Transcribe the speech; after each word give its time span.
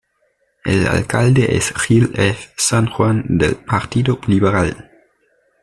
El 0.65 0.87
alcalde 0.87 1.55
es 1.57 1.71
Gil 1.75 2.09
F. 2.15 2.53
San 2.57 2.87
Juan 2.87 3.23
del 3.27 3.55
Partido 3.57 4.19
Liberal. 4.25 4.89